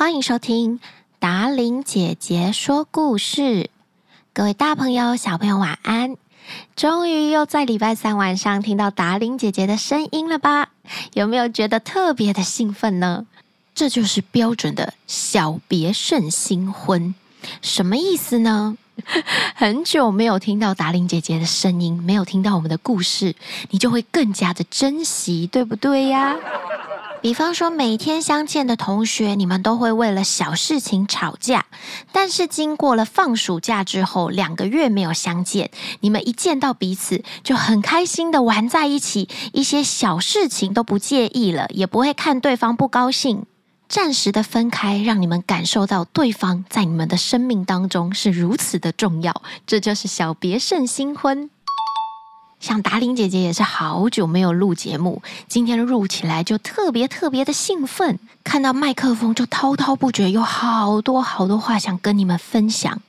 [0.00, 0.80] 欢迎收听
[1.18, 3.68] 达玲姐姐说故事。
[4.32, 6.16] 各位大朋友、小朋友，晚安！
[6.74, 10.70] 终于又在礼拜三晚上听到达玲姐姐的声音了吧？
[11.12, 13.26] 有没有觉得特别的兴奋呢？
[13.74, 17.14] 这就是标准的小别胜新婚，
[17.60, 18.78] 什么意思呢？
[19.54, 23.36] 很久没有听到达玲姐姐的声音，没有听到我们的故事，
[23.68, 26.34] 你就会更加的珍惜，对不对呀？
[27.22, 31.66] 比方说，每天相见的同学，你们都会为了小事情吵架，
[32.12, 35.70] 但是经过了放暑假之后，两个月没有相见，
[36.00, 43.44] 你们一见到彼此就很开心的玩在一起，一些小事情都不介意了，也不会看对方不高兴。
[43.86, 51.50] 暂时的分开，让你们感受到对方在你们的生命当中是如此的重要，这就是小别胜新婚。
[52.60, 63.00] 像达玲姐姐也是好久没有录节目，今天录起来就特别特别的兴奋，看到麦克风就滔滔不绝，有好多好多话想跟你们分享，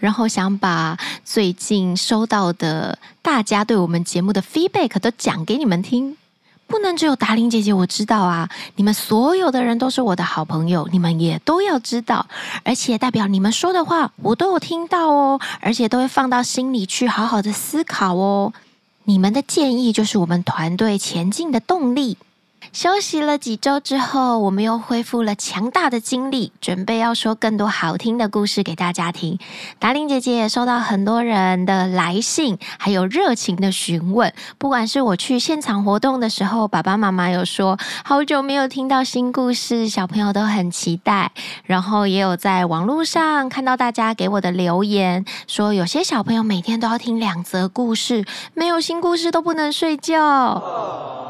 [0.00, 6.16] 然后想把最近收到的大家对我们节目的 feedback 都讲给你们听。
[6.66, 8.46] 不能只有达玲姐姐我知道啊！
[8.76, 12.26] 你们所有的人都是我的好朋友，你们也都要知道，
[12.62, 18.52] 而且代表你们说的话我都有听到哦，而且都会放到心里去好好的思考哦。
[19.08, 22.18] 你们的建议就是我们团队前进的动力。
[22.72, 29.38] 休息了几周之后，我们又恢复了强大的精力，准备要说更多好听的故事给大家听。
[29.78, 34.32] 达令姐姐也收到很多人的来信，还有热情的询问。
[34.58, 41.32] 不管是我去现场活动的时候，爸爸妈妈有说好久没有听到新故事，小朋友都很期待。
[41.64, 48.24] 然后也有在网络上看到大家给我的留言，说有些小朋友每天都要听两则故事，
[48.54, 51.27] 没有新故事都不能睡觉。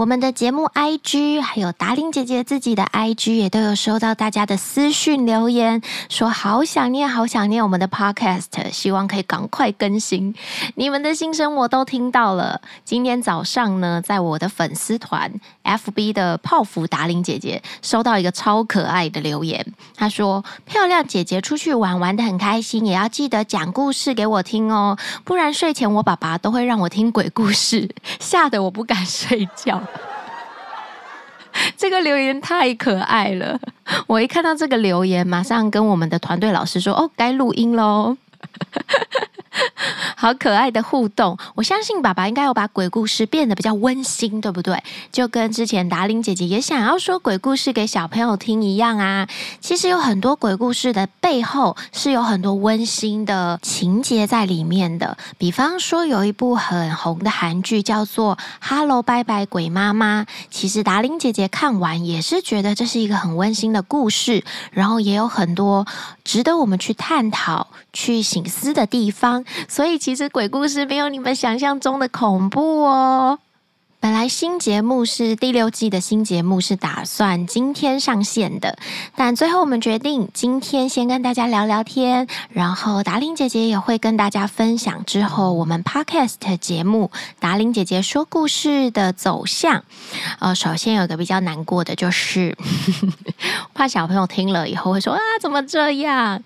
[0.00, 10.34] 我们的节目 IG 还有达玲姐姐自己的 IG 也都有收到大家的私讯留言，说好想念，好想念我们的 Podcast，希望可以赶快更新。
[10.76, 12.62] 你们的心声我都听到了。
[12.82, 15.30] 今天早上呢，在我的粉丝团
[15.64, 29.82] FB 的泡芙达玲姐姐收到一个超可爱的留言，他说：“漂亮姐姐出去玩玩的很开心，也要记得讲故事给我听哦，不然睡前我爸爸都会让我听鬼故事， 吓得我不敢睡觉。
[31.76, 33.58] ”这个留言太可爱了！
[34.06, 38.16] 我一看到这个留言，马上跟我们的团队老师说：“哦，该录音喽。”
[40.20, 44.78] 好可爱的互动，我相信爸爸应该有把鬼故事变得比较温馨，对不对？
[45.10, 49.26] 就跟之前达伶姐姐也想要说鬼故事给小朋友听一样啊。
[49.62, 55.16] 其实有很多鬼故事的背后是有很多温馨的情节在里面的。
[55.38, 65.86] 比方说有一部很红的韩剧叫做《Hello 拜拜鬼妈妈》，其实达伶姐姐看完也是觉得这是一个很温馨的故事，然后也有很多
[66.24, 73.38] 值得我们去探讨、去省思的地方，所以其实鬼故事没有你们想象中的恐怖哦。
[74.00, 78.76] 本来新节目是第六季的新节目是打算今天上线的，
[79.14, 89.84] 但最后我们决定今天先跟大家聊聊天，然后达伶姐姐也会跟大家分享之后我们 Podcast 节目达伶姐姐说故事的走向。
[90.40, 92.56] 呃，首先有个比较难过的就是，
[93.74, 96.42] 怕小朋友听了以后会说啊，怎么这样？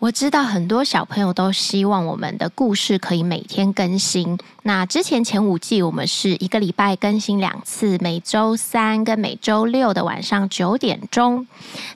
[0.00, 4.38] 我知道很多小朋友都希望我们的故事可以每天更新。
[4.62, 11.46] 那之前前五季我们是一个礼拜更新两次，每周三跟每周六的晚上九点钟。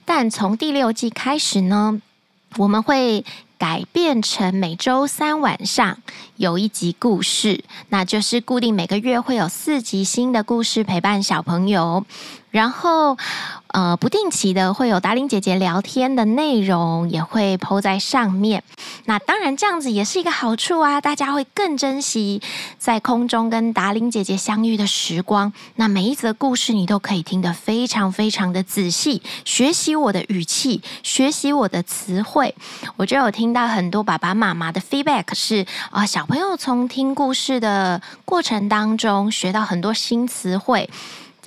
[0.05, 2.03] 但从第六季开始呢，
[2.59, 3.25] 我们会
[3.57, 5.97] 改变成每周三晚上
[6.37, 12.05] 有一集故事，那就是固定每个月会有四集新的故事陪伴小朋友。
[12.51, 13.17] 然后，
[13.75, 18.63] 呃，不定期的会有达玲姐姐聊天的内容，也会 po 在上面。
[19.07, 22.41] 那当然，这样子也是一个好处啊，大家会更珍惜
[22.79, 25.53] 在空中跟达玲姐姐相遇的时光。
[25.75, 32.55] 那每一则故事你都可以听得非常非常的仔细，学习我的语气，学习我的词汇。
[32.97, 40.89] 我就有听到很多爸爸妈妈的 feedback 是啊、小朋友从听故事的过程当中学到很多新词汇。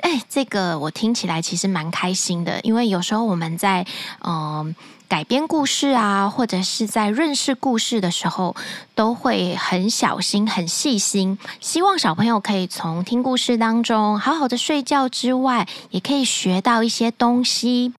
[0.02, 3.86] 哎，这个我听起来其实蛮开心的，因为有时候我们在
[4.24, 4.76] 嗯、
[5.08, 8.56] 改编故事啊，或者是在认识故事的时候，
[8.94, 17.94] 都会很小心、很细心，希望小朋友可以从听故事当中好好的睡觉之外，也可以学到一些东西。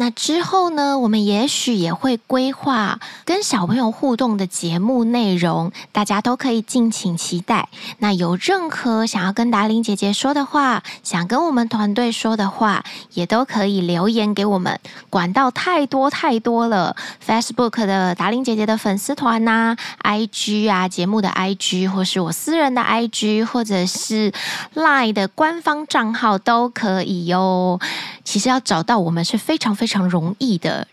[0.00, 7.68] 那之后呢，我们也许也会规划跟小朋友互动的节目内容，大家都可以敬请期待。
[7.98, 12.82] 那有任何想要跟达玲姐姐说的话，想跟我们团队说的话，
[13.12, 14.80] 也都可以留言给我们。
[15.10, 24.32] 管道太多太多了，Facebook 的达玲姐姐的粉丝团呐、，IG 啊，节目的 IG，或是我私人的 IG，或者是
[24.74, 27.78] Line 的官方账号都可以哟。
[28.24, 30.86] 其实要找到我们是非常非常容易的。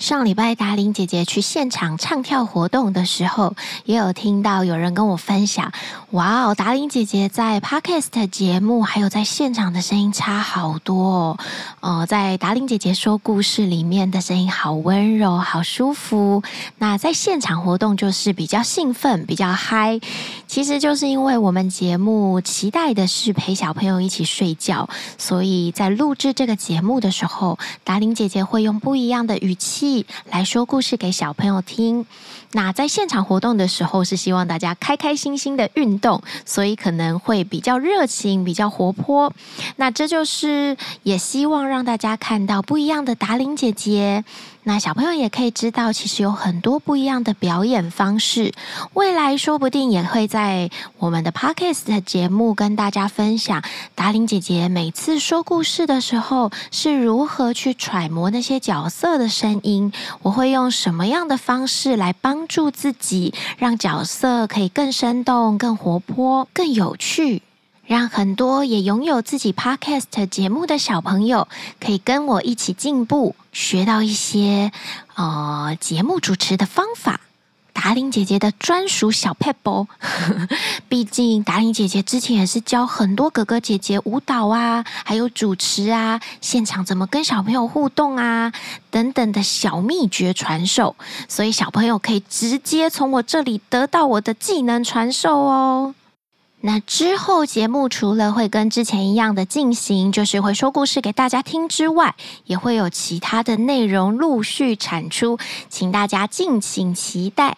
[0.00, 3.54] 上礼拜达玲姐姐去现场唱跳活动的时候，
[3.84, 5.70] 也有听到有人跟我分享
[6.12, 11.38] ：“哇哦，达玲姐姐在 Podcast 节目还有在现场的声音差好多哦。
[11.80, 16.42] 呃，在达玲姐姐说故事里面的声音好温柔，好舒服。
[16.78, 20.00] 那在现场活动就是比较兴奋，比较嗨。
[20.46, 24.88] 其实就是因为我们节目期待的是陪小朋友一起睡觉，
[25.18, 29.89] 所以在录制这个节目的时候，达玲姐姐会用不一样的语气。
[30.30, 32.06] 来说故事给小朋友听。
[32.52, 39.32] 那在现场活动的时候，是希望大家开开心心的运动，所以可能会比较热情、比较活泼。
[39.76, 44.24] 那这就是也希望让大家看到不一样的达玲姐姐。
[44.62, 48.52] 那小朋友也可以知道，其实有很多不一样的表演方式。
[48.92, 53.62] 未来说不定也会在我们的 Podcast 节目跟大家分享，
[53.94, 59.92] 达玲姐姐每次说故事的时候是如何去揣摩那些角色的声音。
[60.22, 67.42] 我会用什么样的方式来帮助自己，让角色可以更生动、更活泼、更有趣。
[67.86, 71.48] 让很多也拥有自己 podcast 节目的小朋友，
[71.80, 74.70] 可以跟我一起进步，学到一些
[75.14, 77.20] 呃节目主持的方法。
[77.72, 79.86] 达玲姐姐的专属小撇步，
[80.88, 88.52] 毕竟达玲姐姐之前也是教很多哥哥姐姐舞蹈啊，还有主持啊，现场怎么跟小朋友互动啊，
[88.90, 90.94] 等等的小秘诀传授，
[91.28, 95.94] 所以小朋友可以直接从我这里得到我的技能传授哦。
[96.62, 102.14] 那之后节目除了会跟之前一样的进行，就是会说故事给大家听之外，
[102.44, 105.38] 也会有其他的内容陆续产出，
[105.70, 107.56] 请大家敬请期待。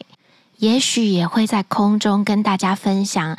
[0.58, 3.37] 也许也会在空中跟大家分享。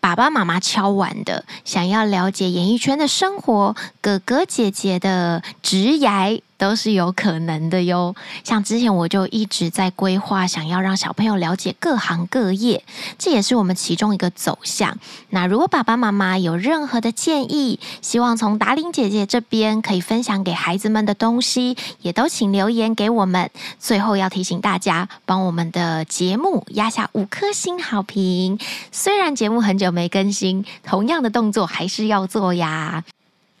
[0.00, 8.14] 爸爸妈妈敲碗的，想要了解演艺圈的生活，哥哥姐姐的职涯都是有可能的哟。
[8.44, 12.84] 像之前我就一直在规划，想要让小朋友了解各行各业，
[13.18, 14.98] 这也是我们其中一个走向。
[15.30, 23.50] 那如果爸爸妈妈有任何的建议，希望从达玲姐姐这边可以分享给孩子们的东西，也都请留言给我们。
[23.78, 28.58] 最后要提醒大家，帮我们的节目压下五颗星好评。
[28.92, 33.04] 虽然节目很久没更新，同样的动作还是要做呀。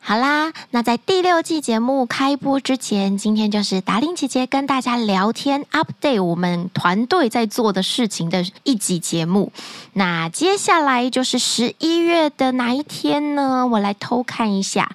[0.08, 9.50] 好啦，那在第六季节目开播之前，今天就是达伶姐姐跟大家聊天 update 我们团队在做的事情的一集节目。
[9.94, 13.66] 那接下来就是十一月的哪一天呢？
[13.66, 14.94] 我来偷看一下。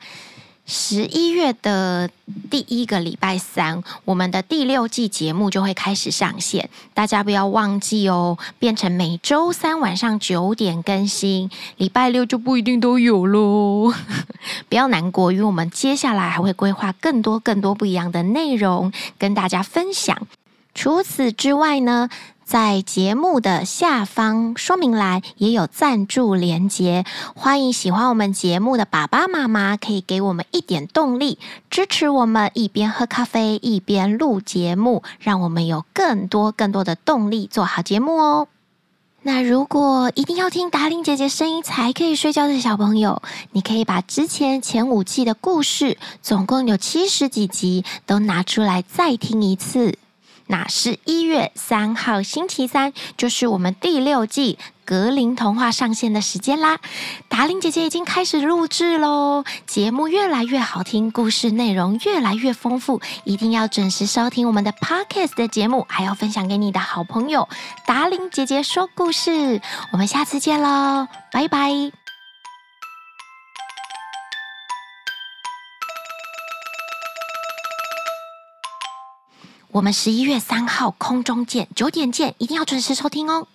[0.66, 2.10] 十一月的
[2.50, 13.94] 第一个礼拜三，我们的第六季节目就会开始上线，大家不要忘记哦，变成每周三晚上九点更新，礼拜六就不一定都有喽。
[14.72, 20.18] 不要难过，因为我们接下来还会规划更多更多不一样的内容跟大家分享。
[20.74, 22.08] 除此之外呢，
[22.46, 27.04] 在节目的下方说明栏也有赞助连接，
[27.36, 31.38] 欢迎喜欢我们节目的爸爸妈妈可以给我们一点动力，
[31.70, 38.48] 支持我们一边喝咖啡一边录节目，让我们有更多更多的动力做好节目哦。
[39.24, 49.96] 那如果一定要听达令姐姐声音才可以睡觉的小朋友，你可以把之前前五季的故事，总共有七十几集，都拿出来再听一次。
[50.48, 54.58] 那十一月三号星期三，就是我们第六季
[54.92, 56.78] 格林童话上线的时间啦！
[57.30, 67.48] 达伶姐姐已经开始录制喽，节目越来越好听，故事内容越来越丰富，一定要准时收听我们的 Podcast 的节目，还要分享给你的好朋友。
[67.88, 69.62] 达伶姐姐说故事，
[69.94, 71.72] 我们下次见喽，拜拜。
[79.70, 83.48] 我们十一月三号空中见，九点见，一定要准时收听哦。